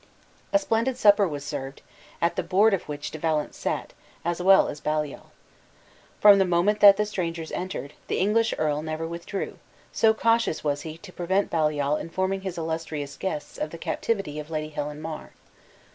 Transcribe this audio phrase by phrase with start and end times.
[0.51, 1.83] A splendid supper was served,
[2.23, 3.93] at the board of which De Valence sat,
[4.25, 5.29] as well as Baliol.
[6.19, 9.59] From the moment that the strangers entered, the English earl never withdrew;
[9.91, 14.49] so cautious was he to prevent Baliol informing his illustrious guests of the captivity of
[14.49, 15.33] Lady Helen Mar.